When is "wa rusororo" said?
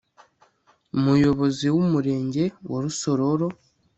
2.69-3.47